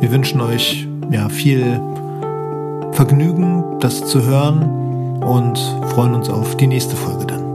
[0.00, 1.80] Wir wünschen euch ja, viel
[2.92, 5.58] Vergnügen, das zu hören und
[5.90, 7.50] freuen uns auf die nächste Folge dann.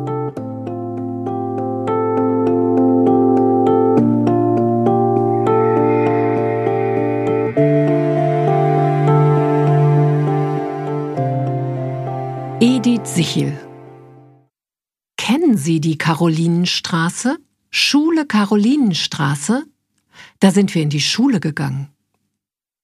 [12.59, 13.57] Edith Sichel
[15.17, 17.37] Kennen Sie die Karolinenstraße?
[17.71, 19.63] Schule Karolinenstraße?
[20.39, 21.94] Da sind wir in die Schule gegangen.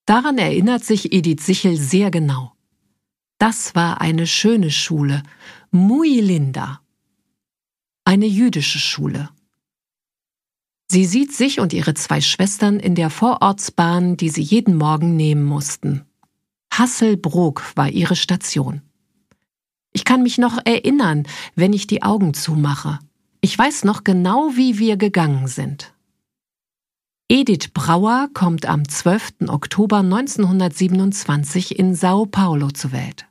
[0.06, 2.54] Daran erinnert sich Edith Sichel sehr genau.
[3.38, 5.24] Das war eine schöne Schule,
[5.72, 6.82] muy linda.
[8.06, 9.30] Eine jüdische Schule.
[10.92, 15.44] Sie sieht sich und ihre zwei Schwestern in der Vorortsbahn, die sie jeden Morgen nehmen
[15.44, 16.06] mussten.
[16.74, 18.82] Hasselbrook war ihre Station.
[19.94, 21.24] Ich kann mich noch erinnern,
[21.56, 23.00] wenn ich die Augen zumache.
[23.42, 25.94] Ich weiß noch genau, wie wir gegangen sind.
[27.34, 29.48] Edith Brauer kommt am 12.
[29.48, 33.26] Oktober 1927 in Sao Paulo zur Welt.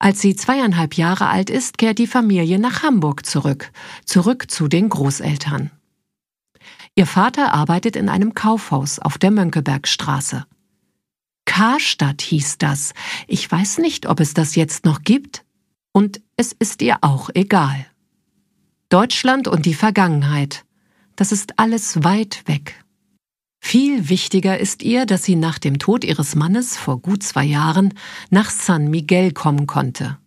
[0.00, 3.70] Als sie zweieinhalb Jahre alt ist, kehrt die Familie nach Hamburg zurück,
[4.04, 5.70] zurück zu den Großeltern.
[6.96, 10.44] Ihr Vater arbeitet in einem Kaufhaus auf der Mönckebergstraße.
[11.44, 12.94] Karstadt hieß das.
[13.28, 15.44] Ich weiß nicht, ob es das jetzt noch gibt.
[15.92, 17.86] Und es ist ihr auch egal.
[18.88, 20.64] Deutschland und die Vergangenheit.
[21.14, 22.82] Das ist alles weit weg.
[23.60, 27.94] Viel wichtiger ist ihr, dass sie nach dem Tod ihres Mannes vor gut zwei Jahren
[28.30, 30.18] nach San Miguel kommen konnte.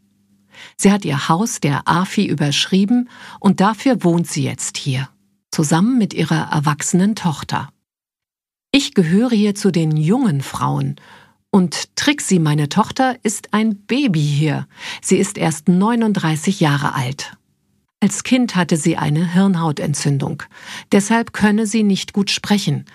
[0.78, 3.10] Sie hat ihr Haus der AFI überschrieben
[3.40, 5.10] und dafür wohnt sie jetzt hier,
[5.52, 7.70] zusammen mit ihrer erwachsenen Tochter.
[8.72, 10.98] Ich gehöre hier zu den jungen Frauen
[11.52, 14.68] und Trixie, meine Tochter, ist ein Baby hier.
[15.02, 17.36] Sie ist erst 39 Jahre alt.
[18.02, 20.44] Als Kind hatte sie eine Hirnhautentzündung.
[20.92, 22.86] Deshalb könne sie nicht gut sprechen.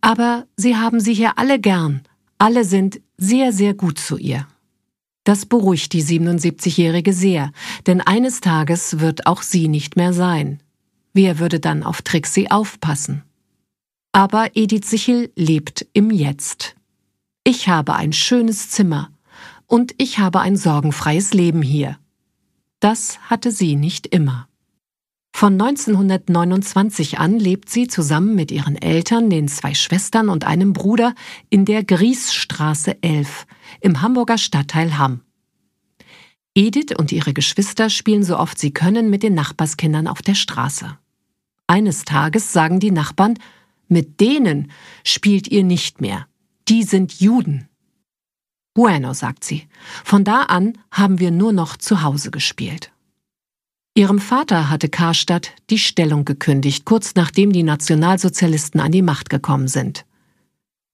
[0.00, 2.02] Aber sie haben sie hier alle gern.
[2.38, 4.46] Alle sind sehr, sehr gut zu ihr.
[5.24, 7.52] Das beruhigt die 77-Jährige sehr,
[7.86, 10.62] denn eines Tages wird auch sie nicht mehr sein.
[11.12, 13.24] Wer würde dann auf Trixie aufpassen?
[14.12, 16.76] Aber Edith Sichel lebt im Jetzt.
[17.44, 19.10] Ich habe ein schönes Zimmer
[19.66, 21.98] und ich habe ein sorgenfreies Leben hier.
[22.80, 24.47] Das hatte sie nicht immer.
[25.38, 31.14] Von 1929 an lebt sie zusammen mit ihren Eltern, den zwei Schwestern und einem Bruder
[31.48, 33.46] in der Griesstraße 11
[33.80, 35.20] im Hamburger Stadtteil Hamm.
[36.56, 40.98] Edith und ihre Geschwister spielen so oft sie können mit den Nachbarskindern auf der Straße.
[41.68, 43.38] Eines Tages sagen die Nachbarn,
[43.86, 44.72] mit denen
[45.04, 46.26] spielt ihr nicht mehr.
[46.66, 47.68] Die sind Juden.
[48.74, 49.68] Bueno, sagt sie.
[50.02, 52.90] Von da an haben wir nur noch zu Hause gespielt.
[53.98, 59.66] Ihrem Vater hatte Karstadt die Stellung gekündigt, kurz nachdem die Nationalsozialisten an die Macht gekommen
[59.66, 60.06] sind.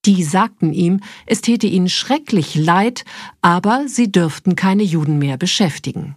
[0.07, 3.05] Die sagten ihm, es täte ihnen schrecklich leid,
[3.43, 6.17] aber sie dürften keine Juden mehr beschäftigen.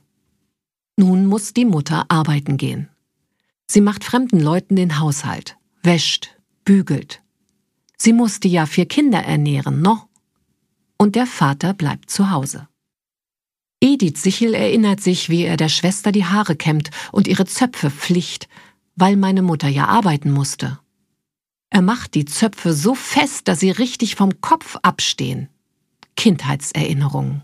[0.95, 2.87] Nun muss die Mutter arbeiten gehen.
[3.65, 7.21] Sie macht fremden Leuten den Haushalt, wäscht, bügelt.
[7.97, 10.07] Sie muss die ja vier Kinder ernähren, noch?
[10.97, 12.69] Und der Vater bleibt zu Hause.
[13.79, 18.47] Edith Sichel erinnert sich, wie er der Schwester die Haare kämmt und ihre Zöpfe pflicht,
[18.95, 20.79] weil meine Mutter ja arbeiten musste.
[21.69, 25.49] Er macht die Zöpfe so fest, dass sie richtig vom Kopf abstehen.
[26.15, 27.43] Kindheitserinnerungen.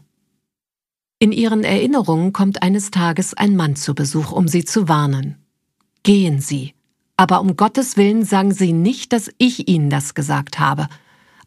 [1.19, 5.37] In ihren Erinnerungen kommt eines Tages ein Mann zu Besuch, um sie zu warnen.
[6.03, 6.73] Gehen Sie.
[7.15, 10.89] Aber um Gottes Willen sagen Sie nicht, dass ich Ihnen das gesagt habe.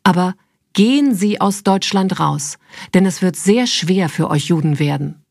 [0.03, 0.35] Aber
[0.77, 2.59] gehen Sie aus Deutschland raus,
[2.93, 5.25] denn es wird sehr schwer für euch Juden werden.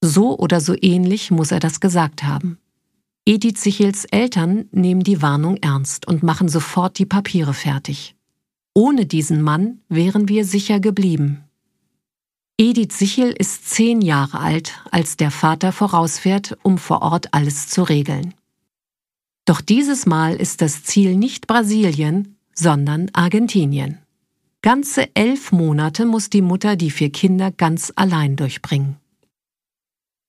[0.00, 2.58] So oder so ähnlich muss er das gesagt haben.
[3.24, 8.16] Edith Sichels Eltern nehmen die Warnung ernst und machen sofort die Papiere fertig.
[8.74, 11.44] Ohne diesen Mann wären wir sicher geblieben.
[12.58, 17.84] Edith Sichel ist zehn Jahre alt, als der Vater vorausfährt, um vor Ort alles zu
[17.84, 18.34] regeln.
[19.44, 24.03] Doch dieses Mal ist das Ziel nicht Brasilien, sondern Argentinien.
[24.64, 28.96] Ganze elf Monate muss die Mutter die vier Kinder ganz allein durchbringen.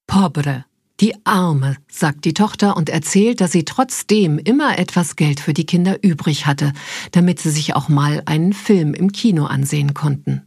[0.07, 0.65] Pobre,
[0.99, 5.65] die Arme, sagt die Tochter und erzählt, dass sie trotzdem immer etwas Geld für die
[5.65, 6.73] Kinder übrig hatte,
[7.11, 10.41] damit sie sich auch mal einen Film im Kino ansehen konnten.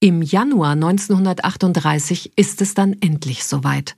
[0.00, 3.94] Im Januar 1938 ist es dann endlich soweit.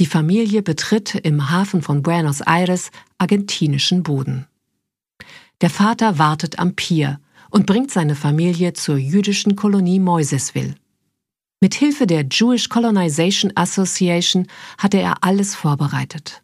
[0.00, 4.48] Die Familie betritt im Hafen von Buenos Aires argentinischen Boden.
[5.62, 7.20] Der Vater wartet am Pier
[7.52, 10.74] und bringt seine Familie zur jüdischen Kolonie Moisesville.
[11.60, 16.42] Mit Hilfe der Jewish Colonization Association hatte er alles vorbereitet.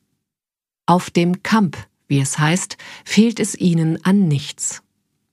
[0.87, 1.76] Auf dem Camp,
[2.06, 4.82] wie es heißt, fehlt es ihnen an nichts.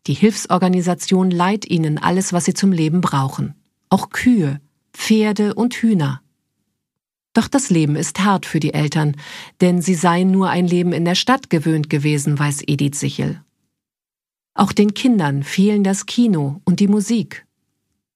[0.07, 3.53] Die Hilfsorganisation leiht ihnen alles, was sie zum Leben brauchen.
[3.89, 4.61] Auch Kühe,
[4.93, 6.21] Pferde und Hühner.
[7.33, 9.17] Doch das Leben ist hart für die Eltern,
[9.59, 13.44] denn sie seien nur ein Leben in der Stadt gewöhnt gewesen, weiß Edith Sichel.
[14.55, 17.45] Auch den Kindern fehlen das Kino und die Musik.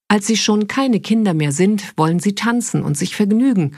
[0.07, 3.75] Als sie schon keine Kinder mehr sind, wollen sie tanzen und sich vergnügen.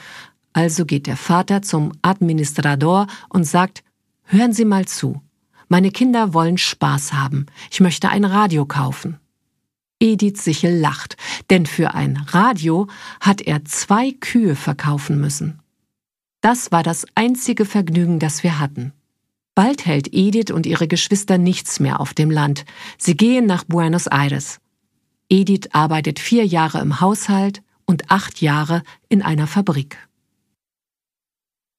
[0.53, 3.83] Also geht der Vater zum Administrador und sagt,
[4.23, 5.21] hören Sie mal zu.
[5.67, 7.47] Meine Kinder wollen Spaß haben.
[7.71, 9.17] Ich möchte ein Radio kaufen.
[9.99, 11.17] Edith Sichel lacht,
[11.49, 12.87] denn für ein Radio
[13.19, 15.59] hat er zwei Kühe verkaufen müssen.
[16.41, 18.93] Das war das einzige Vergnügen, das wir hatten.
[19.53, 22.65] Bald hält Edith und ihre Geschwister nichts mehr auf dem Land.
[22.97, 24.59] Sie gehen nach Buenos Aires.
[25.29, 29.97] Edith arbeitet vier Jahre im Haushalt und acht Jahre in einer Fabrik.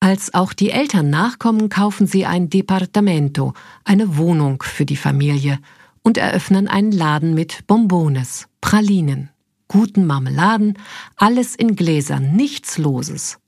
[0.00, 3.54] Als auch die Eltern nachkommen, kaufen sie ein Departamento,
[3.84, 5.58] eine Wohnung für die Familie,
[6.02, 9.30] und eröffnen einen Laden mit Bonbones, Pralinen,
[9.68, 10.76] guten Marmeladen,
[11.16, 13.38] alles in Gläsern, nichts Loses.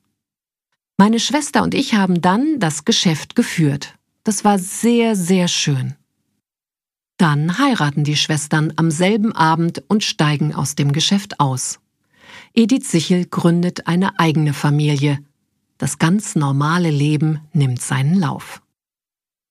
[0.97, 3.97] Meine Schwester und ich haben dann das Geschäft geführt.
[4.25, 5.94] Das war sehr, sehr schön.
[7.19, 11.79] Dann heiraten die Schwestern am selben Abend und steigen aus dem Geschäft aus.
[12.55, 15.19] Edith Sichel gründet eine eigene Familie.
[15.79, 18.62] Das ganz normale Leben nimmt seinen Lauf.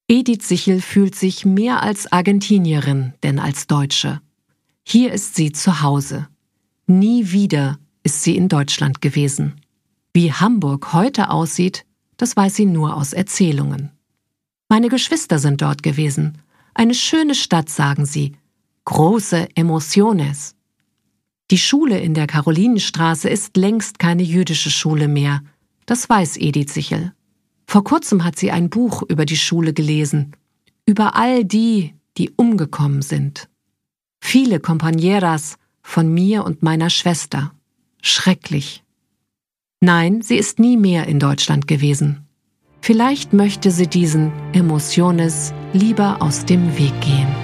[0.07, 4.21] Edith Sichel fühlt sich mehr als Argentinierin denn als Deutsche.
[4.83, 6.27] Hier ist sie zu Hause.
[6.87, 9.61] Nie wieder ist sie in Deutschland gewesen.
[10.13, 11.85] Wie Hamburg heute aussieht,
[12.17, 13.91] das weiß sie nur aus Erzählungen.
[14.73, 16.39] Meine Geschwister sind dort gewesen
[16.73, 18.31] eine schöne Stadt, sagen sie.
[18.85, 20.55] Große Emociones.
[21.51, 25.43] Die Schule in der Karolinenstraße ist längst keine jüdische Schule mehr.
[25.85, 27.13] Das weiß Edith Sichel.
[27.67, 30.35] Vor kurzem hat sie ein Buch über die Schule gelesen.
[30.87, 33.49] Über all die, die umgekommen sind.
[34.21, 37.53] Viele Compañeras von mir und meiner Schwester.
[38.01, 38.83] Schrecklich.
[39.81, 42.22] Nein, sie ist nie mehr in Deutschland gewesen.
[42.85, 47.42] Vielleicht möchte sie diesen Emotiones lieber aus dem Weg gehen.